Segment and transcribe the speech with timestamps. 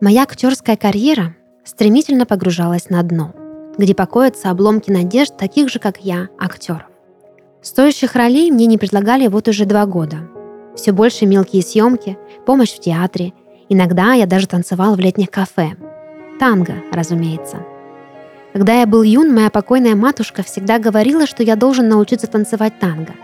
[0.00, 1.34] Моя актерская карьера
[1.64, 3.34] стремительно погружалась на дно,
[3.76, 6.86] где покоятся обломки надежд таких же, как я, актеров.
[7.62, 10.18] Стоящих ролей мне не предлагали вот уже два года.
[10.76, 12.16] Все больше мелкие съемки,
[12.46, 13.32] помощь в театре.
[13.68, 15.72] Иногда я даже танцевал в летних кафе.
[16.38, 17.66] Танго, разумеется.
[18.52, 23.14] Когда я был юн, моя покойная матушка всегда говорила, что я должен научиться танцевать танго,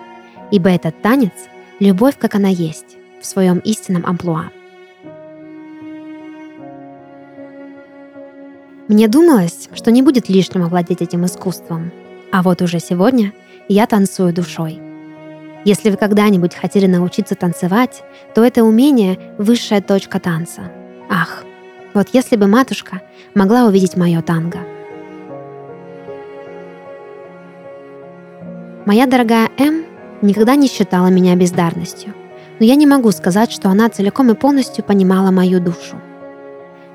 [0.50, 1.32] ибо этот танец—
[1.78, 4.50] любовь, как она есть, в своем истинном амплуа.
[8.86, 11.90] Мне думалось, что не будет лишним овладеть этим искусством.
[12.30, 13.32] А вот уже сегодня
[13.66, 14.78] я танцую душой.
[15.64, 18.02] Если вы когда-нибудь хотели научиться танцевать,
[18.34, 20.70] то это умение— высшая точка танца.
[21.08, 21.44] Ах,
[21.94, 23.00] вот если бы матушка
[23.34, 24.58] могла увидеть мое танго.
[28.84, 29.86] Моя дорогая М
[30.20, 32.12] никогда не считала меня бездарностью,
[32.60, 35.98] но я не могу сказать, что она целиком и полностью понимала мою душу.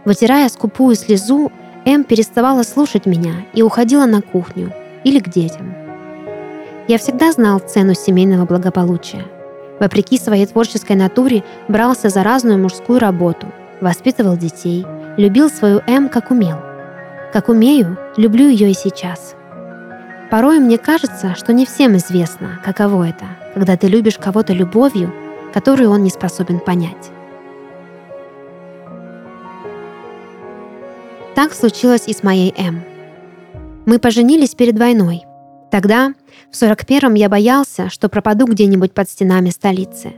[0.06, 1.52] Вытирая скупую слезу,
[1.90, 4.72] М переставала слушать меня и уходила на кухню
[5.04, 5.74] или к детям.
[6.88, 9.26] Я всегда знал цену семейного благополучия.
[9.80, 13.48] Вопреки своей творческой натуре брался за разную мужскую работу,
[13.82, 14.86] воспитывал детей,
[15.18, 16.58] любил свою М как умел.
[17.34, 19.34] Как умею, люблю ее и сейчас.
[20.30, 25.12] Порой мне кажется, что не всем известно, каково это, когда ты любишь кого-то любовью,
[25.56, 27.10] которую он не способен понять.
[31.40, 32.84] Так случилось и с моей М.
[33.86, 35.22] Мы поженились перед войной.
[35.72, 36.14] Тогда,
[36.52, 40.12] в 41-м, я боялся, что пропаду где-нибудь под стенами столицы.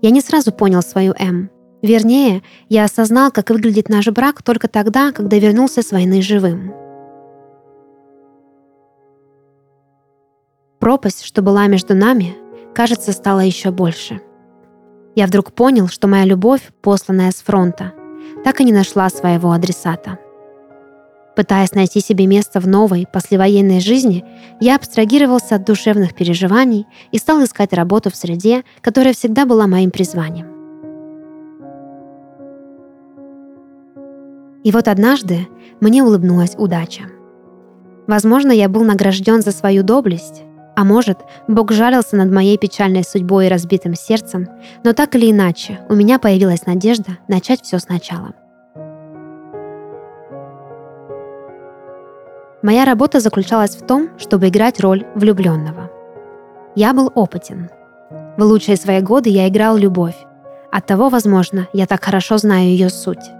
[0.00, 1.50] Я не сразу понял свою М.
[1.82, 6.72] Вернее, я осознал, как выглядит наш брак только тогда, когда вернулся с войны живым.
[10.78, 12.36] Пропасть, что была между нами,
[12.76, 14.20] кажется, стала еще больше.
[15.16, 17.92] Я вдруг понял, что моя любовь, посланная с фронта,
[18.44, 20.20] так и не нашла своего адресата.
[21.36, 24.24] Пытаясь найти себе место в новой, послевоенной жизни,
[24.60, 29.90] я абстрагировался от душевных переживаний и стал искать работу в среде, которая всегда была моим
[29.90, 30.46] призванием.
[34.62, 35.48] И вот однажды
[35.80, 37.02] мне улыбнулась удача.
[38.06, 40.42] Возможно, я был награжден за свою доблесть,
[40.76, 41.18] а может,
[41.48, 44.48] Бог жалился над моей печальной судьбой и разбитым сердцем,
[44.84, 48.34] но так или иначе, у меня появилась надежда начать все сначала.
[52.64, 55.90] Моя работа заключалась в том, чтобы играть роль влюбленного.
[56.74, 57.68] Я был опытен.
[58.38, 60.16] В лучшие свои годы я играл любовь.
[60.72, 63.30] Оттого, возможно, я так хорошо знаю ее суть.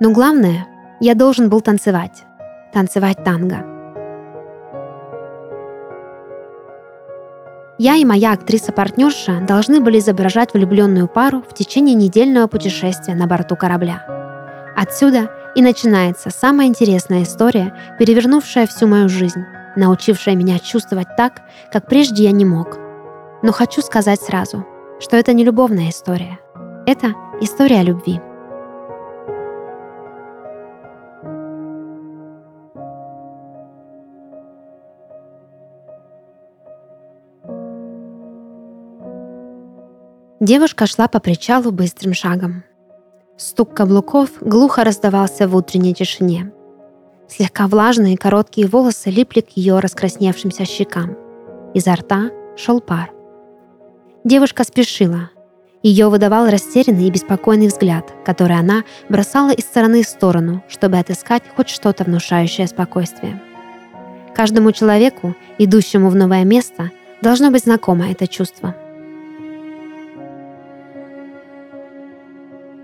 [0.00, 0.66] Но главное,
[1.00, 2.24] я должен был танцевать.
[2.74, 3.64] Танцевать танго.
[7.78, 13.56] Я и моя актриса-партнерша должны были изображать влюбленную пару в течение недельного путешествия на борту
[13.56, 14.04] корабля.
[14.76, 19.42] Отсюда и начинается самая интересная история, перевернувшая всю мою жизнь,
[19.74, 21.40] научившая меня чувствовать так,
[21.72, 22.76] как прежде я не мог.
[23.42, 24.66] Но хочу сказать сразу,
[25.00, 26.38] что это не любовная история.
[26.86, 28.20] Это история любви.
[40.38, 42.62] Девушка шла по причалу быстрым шагом.
[43.38, 46.52] Стук каблуков глухо раздавался в утренней тишине.
[47.28, 51.16] Слегка влажные короткие волосы липли к ее раскрасневшимся щекам.
[51.74, 53.10] Изо рта шел пар.
[54.24, 55.30] Девушка спешила.
[55.82, 61.42] Ее выдавал растерянный и беспокойный взгляд, который она бросала из стороны в сторону, чтобы отыскать
[61.54, 63.42] хоть что-то внушающее спокойствие.
[64.34, 66.90] Каждому человеку, идущему в новое место,
[67.20, 68.74] должно быть знакомо это чувство–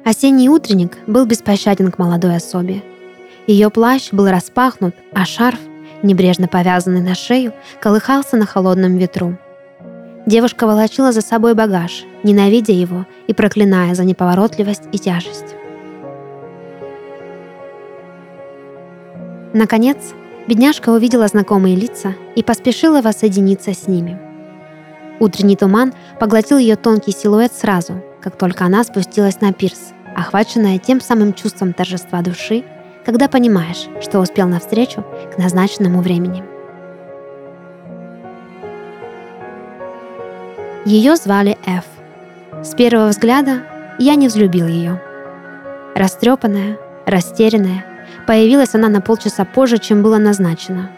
[0.05, 2.83] Осенний утренник был беспощаден к молодой особе.
[3.47, 5.61] Ее плащ был распахнут, а шарф,
[6.03, 9.37] небрежно повязанный на шею, колыхался на холодном ветру.
[10.27, 15.55] Девушка волочила за собой багаж, ненавидя его и проклиная за неповоротливость и тяжесть.
[19.53, 19.99] Наконец,
[20.49, 24.19] бедняжка увидела знакомые лица и поспешила воссоединиться с ними.
[25.21, 31.01] Утренний туман поглотил ее тонкий силуэт сразу, как только она спустилась на пирс, охваченная тем
[31.01, 32.65] самым чувством торжества души,
[33.05, 35.05] когда понимаешь, что успел навстречу
[35.35, 36.45] к назначенному времени.
[40.85, 41.85] Ее звали Эф.
[42.65, 43.63] С первого взгляда
[43.99, 45.01] я не взлюбил ее.
[45.95, 47.85] Растрепанная, растерянная,
[48.27, 50.91] появилась она на полчаса позже, чем было назначено.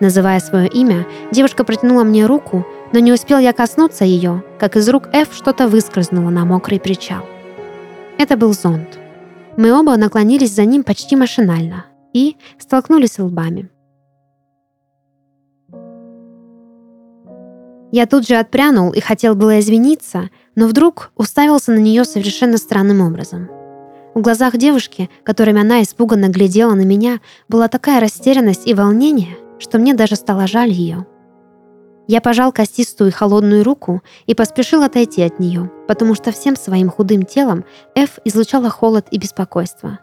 [0.00, 4.88] Называя свое имя, девушка протянула мне руку, но не успел я коснуться ее, как из
[4.88, 7.24] рук Эф что-то выскользнуло на мокрый причал.
[8.18, 8.98] Это был зонт.
[9.56, 13.70] Мы оба наклонились за ним почти машинально и столкнулись лбами.
[17.90, 23.02] Я тут же отпрянул и хотел было извиниться, но вдруг уставился на нее совершенно странным
[23.02, 23.50] образом.
[24.14, 29.78] В глазах девушки, которыми она испуганно глядела на меня, была такая растерянность и волнение, что
[29.78, 31.06] мне даже стало жаль ее.
[32.08, 36.90] Я пожал костистую и холодную руку и поспешил отойти от нее, потому что всем своим
[36.90, 37.64] худым телом
[37.94, 40.00] Эф излучала холод и беспокойство.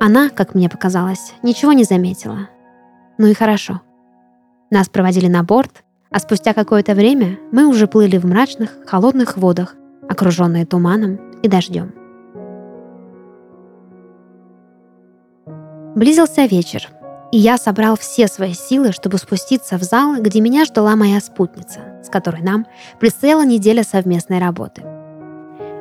[0.00, 2.48] Она, как мне показалось, ничего не заметила.
[3.18, 3.82] Ну и хорошо.
[4.70, 9.74] Нас проводили на борт, а спустя какое-то время мы уже плыли в мрачных, холодных водах,
[10.08, 11.92] окруженные туманом и дождем.
[15.94, 16.88] Близился вечер,
[17.32, 21.80] и я собрал все свои силы, чтобы спуститься в зал, где меня ждала моя спутница,
[22.02, 22.66] с которой нам
[22.98, 24.82] предстояла неделя совместной работы.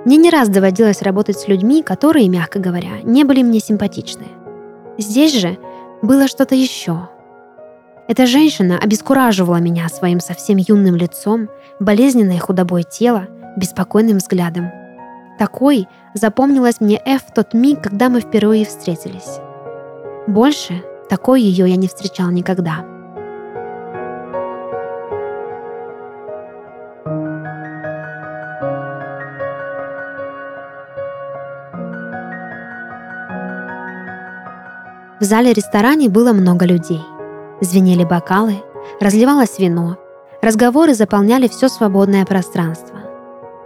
[0.05, 4.27] Мне не раз доводилось работать с людьми, которые, мягко говоря, не были мне симпатичны.
[4.97, 5.57] Здесь же
[6.01, 7.09] было что-то еще,
[8.07, 11.49] эта женщина обескураживала меня своим совсем юным лицом,
[11.81, 13.27] болезненной худобой тела,
[13.57, 14.71] беспокойным взглядом.
[15.38, 19.39] Такой запомнилась мне Эф в тот миг, когда мы впервые встретились.
[20.25, 22.86] Больше такой ее я не встречал никогда.
[35.19, 37.01] В зале ресторане было много людей–
[37.59, 38.57] Звенели бокалы,
[39.00, 39.98] разливалось вино,
[40.44, 43.00] разговоры заполняли все свободное пространство.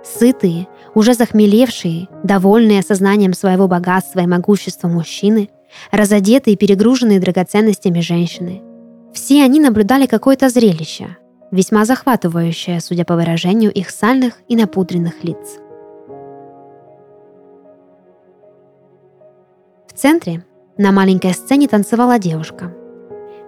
[0.04, 5.50] Сытые, уже захмелевшие, довольные сознанием своего богатства и могущества мужчины,
[5.92, 8.62] разодетые и перегруженные драгоценностями женщины.
[9.14, 11.18] Все они наблюдали какое-то зрелище,
[11.52, 15.60] весьма захватывающее, судя по выражению их сальных и напудренных лиц.
[19.88, 20.46] В центре
[20.78, 22.74] на маленькой сцене танцевала девушка–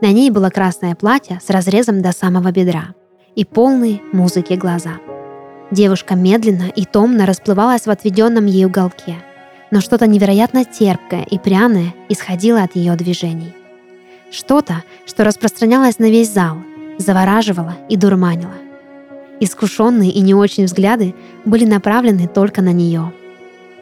[0.03, 2.93] на ней было красное платье с разрезом до самого бедра
[3.37, 4.99] и полные музыки глаза.
[5.71, 9.15] Девушка медленно и томно расплывалась в отведенном ей уголке,
[9.73, 13.55] но что-то невероятно терпкое и пряное исходило от ее движений.
[14.29, 16.57] Что-то, что распространялось на весь зал,
[16.99, 18.53] завораживало и дурманило.
[19.39, 23.11] Искушенные и не очень взгляды были направлены только на нее.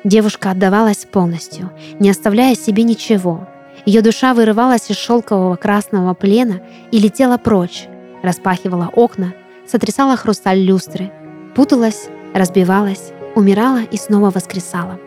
[0.05, 3.49] Девушка отдавалась полностью, не оставляя себе ничего,
[3.85, 6.61] ее душа вырывалась из шелкового красного плена
[6.91, 7.87] и летела прочь,
[8.23, 9.33] распахивала окна,
[9.67, 11.11] сотрясала хрусталь люстры,
[11.53, 14.97] путалась, разбивалась, умирала и снова воскресала.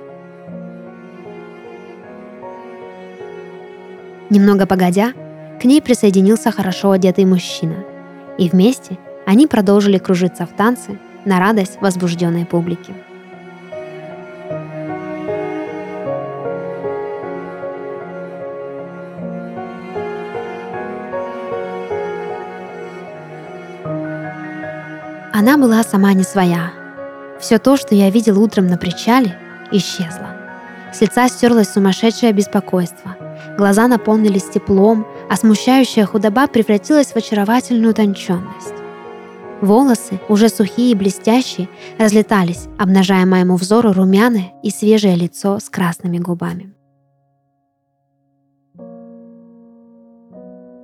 [4.34, 5.12] Немного погодя,
[5.60, 7.76] к ней присоединился хорошо одетый мужчина,
[8.36, 12.92] и вместе они продолжили кружиться в танце на радость возбужденной публики.
[25.32, 26.72] Она была сама не своя.
[27.38, 29.38] Все то, что я видел утром на причале,
[29.70, 30.31] исчезло.
[30.93, 33.14] С лица стерлось сумасшедшее беспокойство.
[33.56, 38.75] Глаза наполнились теплом, а смущающая худоба превратилась в очаровательную утонченность.
[39.61, 41.69] Волосы, уже сухие и блестящие,
[41.99, 46.75] разлетались, обнажая моему взору румяное и свежее лицо с красными губами.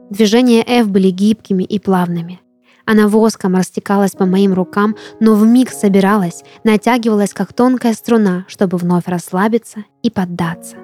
[0.09, 2.41] Движения Эв были гибкими и плавными.
[2.87, 8.79] Она воском растекалась по моим рукам, но в миг собиралась, натягивалась как тонкая струна, чтобы
[8.79, 10.77] вновь расслабиться и поддаться.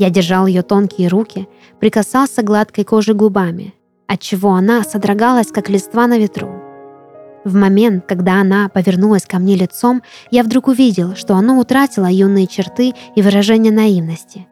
[0.00, 1.46] Я держал ее тонкие руки,
[1.78, 3.74] прикасался гладкой кожей губами,
[4.06, 6.48] отчего она содрогалась, как листва на ветру.
[7.44, 12.46] В момент, когда она повернулась ко мне лицом, я вдруг увидел, что оно утратило юные
[12.46, 14.46] черты и выражение наивности.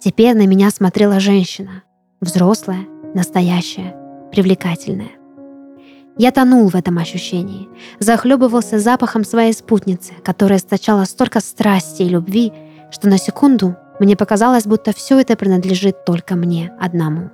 [0.00, 1.84] Теперь на меня смотрела женщина.
[2.20, 2.80] Взрослая,
[3.14, 3.94] настоящая,
[4.32, 5.12] привлекательная.
[6.16, 7.68] Я тонул в этом ощущении,
[8.00, 12.52] захлебывался запахом своей спутницы, которая источала столько страсти и любви,
[12.90, 17.30] что на секунду мне показалось, будто все это принадлежит только мне одному.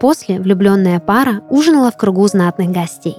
[0.00, 3.18] После влюбленная пара ужинала в кругу знатных гостей.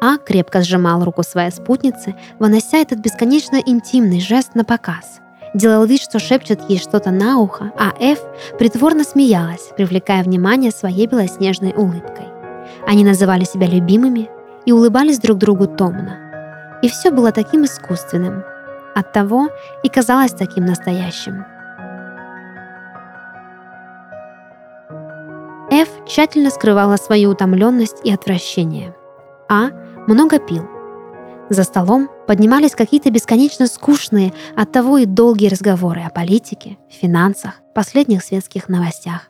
[0.00, 5.20] А крепко сжимал руку своей спутницы, вынося этот бесконечно интимный жест на показ.
[5.54, 8.18] Делал вид, что шепчет ей что-то на ухо, а Эф
[8.58, 12.28] притворно смеялась, привлекая внимание своей белоснежной улыбкой.
[12.86, 14.30] Они называли себя любимыми
[14.64, 16.80] и улыбались друг другу томно.
[16.82, 18.44] И все было таким искусственным.
[18.94, 19.48] Оттого
[19.82, 21.44] и казалось таким настоящим.
[25.70, 28.94] Ф тщательно скрывала свою утомленность и отвращение.
[29.48, 29.68] А
[30.06, 30.71] много пил.
[31.52, 38.70] За столом поднимались какие-то бесконечно скучные, оттого и долгие разговоры о политике, финансах, последних светских
[38.70, 39.28] новостях.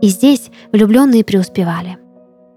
[0.00, 1.98] И здесь влюбленные преуспевали.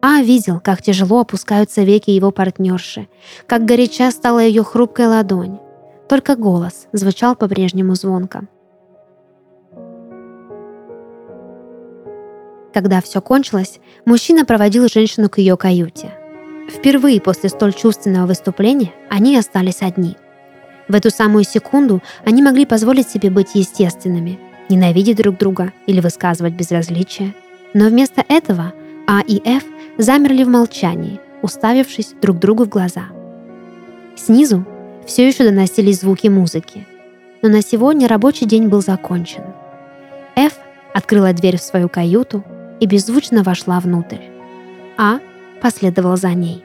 [0.02, 3.10] А видел, как тяжело опускаются веки его партнерши,
[3.48, 5.60] как горяча стала ее хрупкая ладонь.
[6.08, 8.48] Только голос звучал по-прежнему звонко.
[12.74, 16.21] Когда все кончилось, мужчина проводил женщину к ее каюте.
[16.74, 20.18] Впервые после столь чувственного выступления они остались одни.
[20.88, 26.54] В эту самую секунду они могли позволить себе быть естественными, ненавидеть друг друга или высказывать
[26.54, 27.34] безразличие.
[27.74, 28.74] Но вместо этого
[29.08, 29.64] А и Ф
[29.98, 33.04] замерли в молчании, уставившись друг другу в глаза.
[34.16, 34.66] Снизу
[35.06, 36.88] все еще доносились звуки музыки,
[37.42, 39.44] но на сегодня рабочий день был закончен.
[40.36, 40.54] Ф
[40.94, 42.44] открыла дверь в свою каюту
[42.80, 44.20] и беззвучно вошла внутрь.
[44.98, 45.20] А
[45.62, 46.64] последовал за ней.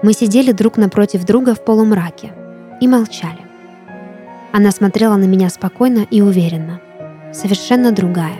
[0.00, 2.32] Мы сидели друг напротив друга в полумраке
[2.80, 3.40] и молчали.
[4.52, 6.80] Она смотрела на меня спокойно и уверенно,
[7.32, 8.38] совершенно другая.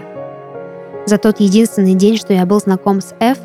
[1.07, 3.39] За тот единственный день, что я был знаком с Ф,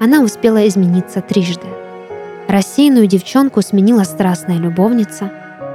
[0.00, 1.77] она успела измениться трижды.
[2.48, 5.30] Рассеянную девчонку сменила страстная любовница,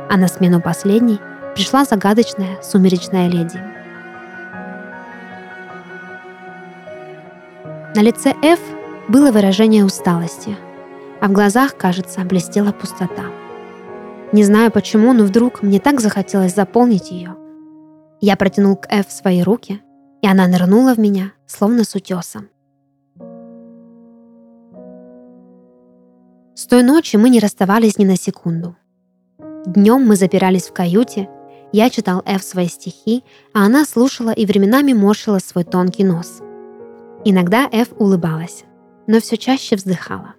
[0.09, 1.19] а на смену последней
[1.53, 3.61] пришла загадочная сумеречная леди.
[7.95, 8.59] На лице Ф
[9.07, 10.57] было выражение усталости,
[11.21, 13.25] а в глазах, кажется, блестела пустота.
[14.31, 17.35] Не знаю почему, но вдруг мне так захотелось заполнить ее.
[18.19, 19.79] Я протянул к Ф свои руки,
[20.23, 22.49] и она нырнула в меня, словно с утесом.
[26.55, 28.75] С той ночи мы не расставались ни на секунду.
[29.65, 31.27] Днем мы запирались в каюте,
[31.71, 33.23] я читал Эф свои стихи,
[33.55, 36.41] а она слушала и временами морщила свой тонкий нос.
[37.25, 38.65] Иногда Эф улыбалась,
[39.07, 40.35] но все чаще вздыхала.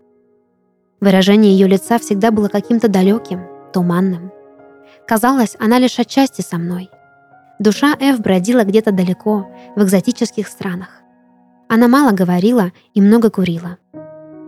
[1.01, 3.41] Выражение ее лица всегда было каким-то далеким,
[3.73, 4.31] туманным.
[5.09, 6.91] Казалось, она лишь отчасти со мной.
[7.59, 11.03] Душа Эф бродила где-то далеко, в экзотических странах.
[11.69, 13.79] Она мало говорила и много курила.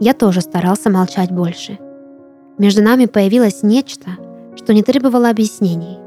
[0.00, 1.78] Я тоже старался молчать больше.
[2.58, 4.10] Между нами появилось нечто,
[4.54, 5.98] что не требовало объяснений.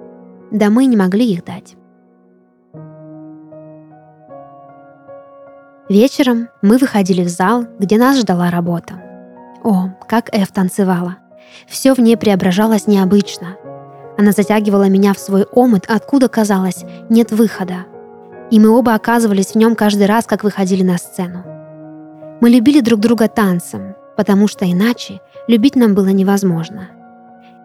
[0.52, 1.76] Да мы не могли их дать.
[5.90, 9.02] Вечером мы выходили в зал, где нас ждала работа.
[9.64, 11.18] О, как Эв танцевала.
[11.68, 13.58] Все в ней преображалось необычно.
[14.16, 17.86] Она затягивала меня в свой омут, откуда, казалось, нет выхода.
[18.52, 21.44] И мы оба оказывались в нем каждый раз, как выходили на сцену.
[22.42, 26.88] Мы любили друг друга танцем, потому что иначе любить нам было невозможно.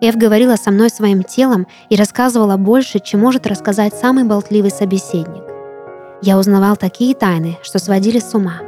[0.00, 5.45] Эв говорила со мной своим телом и рассказывала больше, чем может рассказать самый болтливый собеседник.
[6.23, 8.62] Я узнавал такие тайны, что сводили с ума.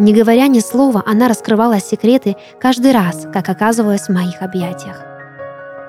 [0.00, 5.00] Не говоря ни слова, она раскрывала секреты каждый раз, как оказывалась в моих объятиях.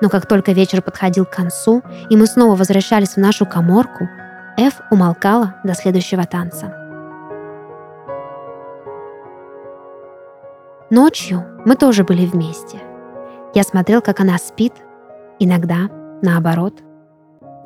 [0.00, 4.08] Но как только вечер подходил к концу, и мы снова возвращались в нашу коморку,
[4.56, 6.81] Эв умолкала до следующего танца.
[10.92, 12.76] Ночью мы тоже были вместе.
[13.54, 14.74] Я смотрел, как она спит,
[15.38, 15.88] иногда
[16.20, 16.82] наоборот.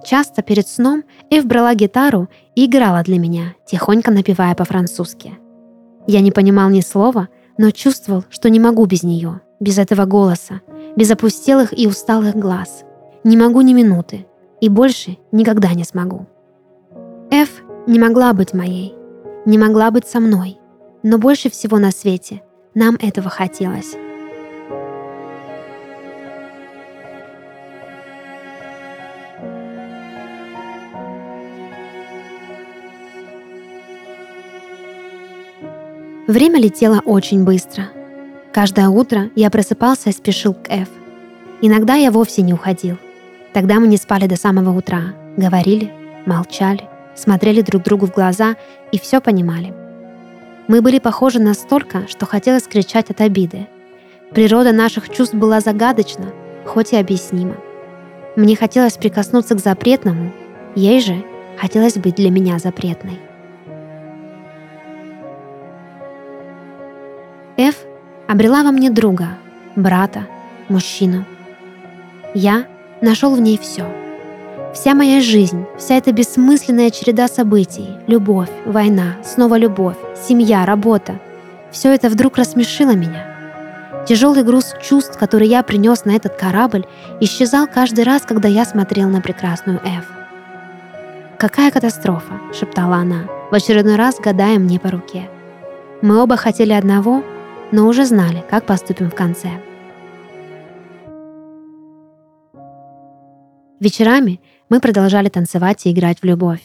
[0.05, 5.41] Часто перед сном Эв брала гитару и играла для меня, тихонько напевая по-французски.
[6.07, 7.27] Я не понимал ни слова,
[7.59, 10.61] но чувствовал, что не могу без нее, без этого голоса,
[10.95, 12.85] без опустелых и усталых глаз.
[13.25, 14.25] Не могу ни минуты,
[14.61, 16.29] и больше никогда не смогу.
[17.33, 17.49] Эв
[17.89, 18.95] не могла быть моей,
[19.45, 20.59] не могла быть со мной,
[21.03, 22.43] но больше всего на свете
[22.77, 23.97] нам этого хотелось.
[36.29, 37.89] Время летело очень быстро.
[38.53, 40.89] Каждое утро я просыпался и спешил к Эф.
[41.63, 42.99] Иногда я вовсе не уходил.
[43.55, 45.91] Тогда мы не спали до самого утра, говорили,
[46.27, 46.83] молчали,
[47.15, 48.57] смотрели друг другу в глаза
[48.93, 49.73] и все понимали–
[50.69, 53.67] мы были похожи настолько, что хотелось кричать от обиды.
[54.33, 56.33] Природа наших чувств была загадочна,
[56.65, 57.57] хоть и объяснима.
[58.35, 60.33] Мне хотелось прикоснуться к запретному,
[60.75, 61.25] ей же
[61.57, 63.19] хотелось быть для меня запретной.
[67.57, 67.77] Эф
[68.29, 69.39] обрела во мне друга,
[69.77, 70.27] брата,
[70.69, 71.25] мужчину.
[72.35, 72.67] Я
[73.01, 73.87] нашел в ней все—
[74.77, 79.97] Вся моя жизнь, вся эта бессмысленная череда событий, любовь, война, снова любовь,
[80.29, 81.19] семья, работа—
[81.73, 84.05] все это вдруг рассмешило меня.
[84.07, 86.85] Тяжелый груз чувств, который я принес на этот корабль,
[87.21, 90.05] исчезал каждый раз, когда я смотрел на прекрасную Эф.
[91.39, 95.31] «Какая катастрофа!»— шептала она, в очередной раз гадая мне по руке.
[96.03, 97.25] Мы оба хотели одного,
[97.73, 99.49] но уже знали, как поступим в конце.
[103.81, 106.61] Вечерами мы продолжали танцевать и играть в любовь.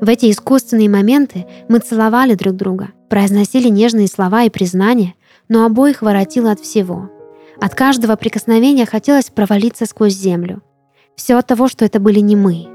[0.00, 5.14] В эти искусственные моменты мы целовали друг друга, произносили нежные слова и признания,
[5.48, 7.10] но обоих воротило от всего.
[7.60, 10.62] От каждого прикосновения хотелось провалиться сквозь землю.
[11.14, 12.68] Все от того, что это были не мы.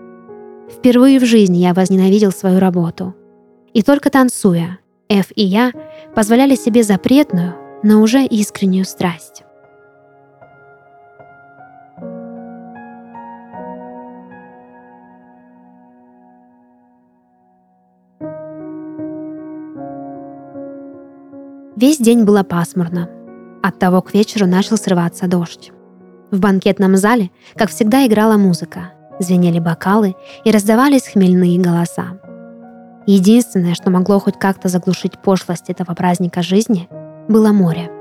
[0.72, 3.16] Впервые в жизни я возненавидел свою работу.
[3.74, 5.72] И только танцуя, Эф и я
[6.16, 9.44] позволяли себе запретную, но уже искреннюю страсть.
[21.78, 23.08] Весь день было пасмурно.
[23.62, 25.72] Оттого к вечеру начал срываться дождь.
[26.32, 28.94] В банкетном зале, как всегда, играла музыка.
[29.20, 32.18] Звенели бокалы и раздавались хмельные голоса.
[33.06, 36.90] Единственное, что могло хоть как-то заглушить пошлость этого праздника жизни,
[37.28, 37.92] было море.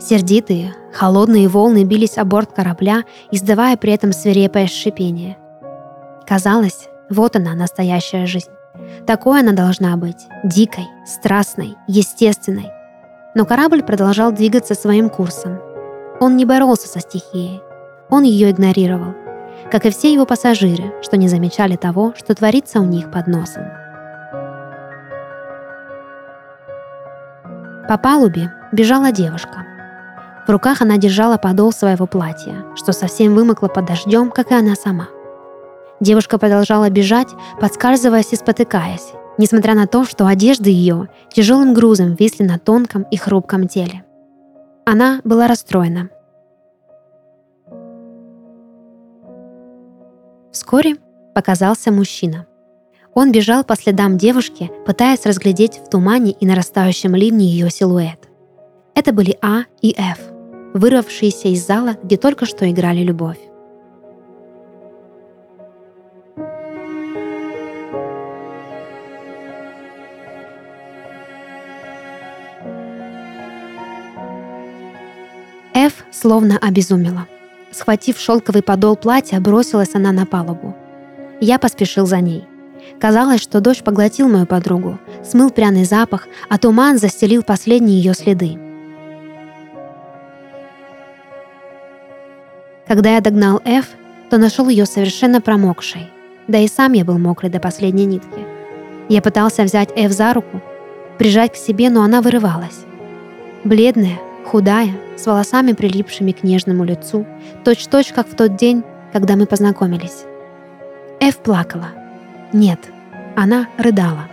[0.00, 5.36] Сердитые, холодные волны бились о борт корабля, издавая при этом свирепое шипение.
[6.28, 8.50] Казалось, вот она, настоящая жизнь.
[9.06, 12.70] Такой она должна быть, дикой, страстной, естественной.
[13.34, 15.60] Но корабль продолжал двигаться своим курсом.
[16.20, 17.62] Он не боролся со стихией,
[18.10, 19.14] он ее игнорировал,
[19.70, 23.64] как и все его пассажиры, что не замечали того, что творится у них под носом.
[27.88, 29.64] По палубе бежала девушка.
[30.46, 34.74] В руках она держала подол своего платья, что совсем вымокло под дождем, как и она
[34.74, 35.08] сама–
[36.00, 37.28] Девушка продолжала бежать,
[37.60, 43.16] подскальзываясь и спотыкаясь, несмотря на то, что одежды ее тяжелым грузом висли на тонком и
[43.16, 44.04] хрупком теле.
[44.86, 46.10] Она была расстроена.
[50.52, 50.96] Вскоре
[51.34, 52.46] показался мужчина.
[53.14, 58.28] Он бежал по следам девушки, пытаясь разглядеть в тумане и нарастающем ливне ее силуэт.
[58.94, 60.18] Это были А и Ф,
[60.74, 63.38] вырвавшиеся из зала, где только что играли любовь.
[76.18, 77.26] Словно обезумела.
[77.70, 80.74] Схватив шелковый подол платья, бросилась она на палубу.
[81.40, 82.44] Я поспешил за ней.
[82.98, 88.58] Казалось, что дождь поглотил мою подругу, смыл пряный запах, а туман застелил последние ее следы.
[92.86, 93.86] Когда я догнал Эф,
[94.30, 96.10] то нашел ее совершенно промокшей.
[96.48, 98.46] Да и сам я был мокрый до последней нитки.
[99.08, 100.62] Я пытался взять Эф за руку,
[101.18, 102.84] прижать к себе, но она вырывалась.
[103.64, 107.26] Бледная, худая, с волосами, прилипшими к нежному лицу,
[107.64, 108.82] точь-точь, как в тот день,
[109.12, 110.24] когда мы познакомились.
[111.20, 111.88] Эв плакала.
[112.52, 112.78] Нет,
[113.36, 114.24] она рыдала.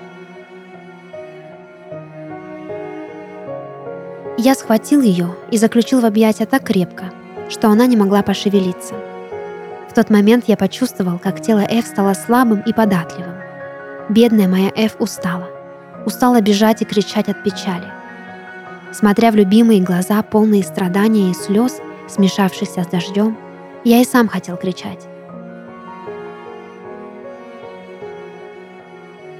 [4.37, 7.05] Я схватил ее и заключил в объятия так крепко,
[7.49, 8.93] что она не могла пошевелиться.
[9.89, 13.35] В тот момент я почувствовал, как тело Эв стало слабым и податливым.
[14.09, 15.49] Бедная моя Эв устала.
[16.05, 17.85] Устала бежать и кричать от печали–
[18.97, 23.37] Смотря в любимые глаза, полные страдания и слез, смешавшихся с дождем,
[23.83, 25.05] я и сам хотел кричать.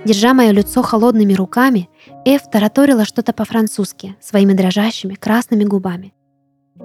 [0.04, 1.90] Держа мое лицо холодными руками,
[2.26, 6.14] Эв тараторила что-то по-французски своими дрожащими красными губами.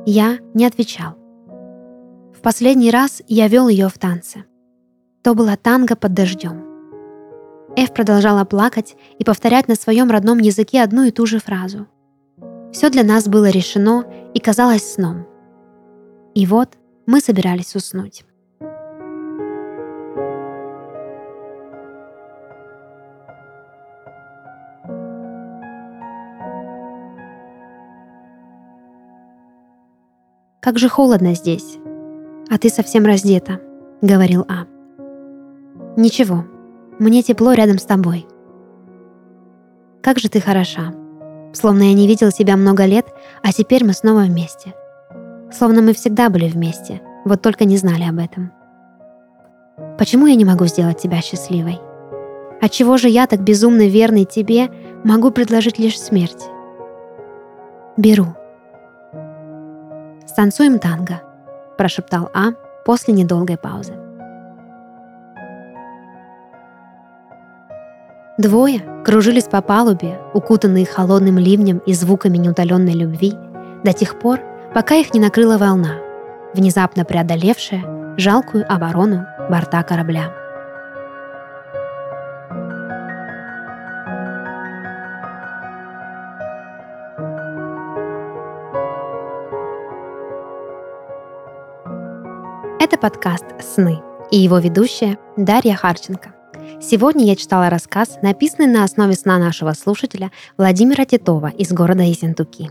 [0.07, 1.17] Я не отвечал.
[2.33, 4.45] В последний раз я вел ее в танце.
[5.25, 6.65] То была танго под дождем.
[7.75, 11.89] Эв продолжала плакать и повторять на своем родном языке одну и ту же фразу—
[12.73, 14.05] все для нас было решено
[14.35, 15.27] и казалось сном.
[16.35, 18.25] И вот мы собирались уснуть.
[30.61, 31.79] «Как же холодно здесь,
[32.49, 33.61] а ты совсем раздета»,—
[34.03, 34.67] говорил А.
[35.97, 36.45] «Ничего,
[37.01, 38.27] мне тепло рядом с тобой.
[40.03, 41.00] Как же ты хороша»,
[41.53, 43.07] Словно я не видел тебя много лет,
[43.43, 44.75] а теперь мы снова вместе.
[45.53, 48.53] Словно мы всегда были вместе, вот только не знали об этом.
[49.99, 51.81] Почему я не могу сделать тебя счастливой?
[52.61, 54.69] Отчего же я, так безумно верный тебе,
[55.03, 56.45] могу предложить лишь смерть?
[57.97, 58.27] Беру.
[60.27, 61.23] «Станцуем танго»,–
[61.77, 62.53] прошептал А
[62.85, 63.95] после недолгой паузы.
[68.41, 73.35] Двое кружились по палубе, укутанные холодным ливнем и звуками неутоленной любви,
[73.85, 74.41] до тех пор,
[74.75, 75.99] пока их не накрыла волна,
[76.55, 80.33] внезапно преодолевшая жалкую оборону борта корабля.
[92.81, 94.01] Это подкаст «Сны»
[94.31, 96.40] и его ведущая Дарья Харченко.
[96.81, 102.71] Сегодня я читала рассказ, написанный на основе сна нашего слушателя Владимира Титова из города Ессентуки.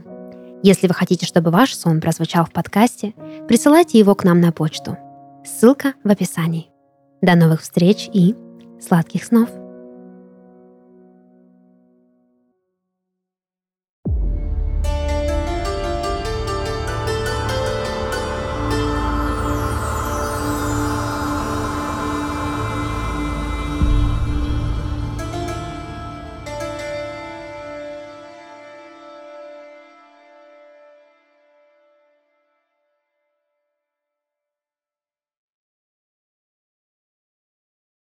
[0.63, 3.13] Если вы хотите, чтобы ваш сон прозвучал в подкасте,
[3.47, 4.97] присылайте его к нам на почту.
[5.45, 6.69] Ссылка в описании.
[7.21, 8.35] До новых встреч и
[8.81, 9.49] сладких снов!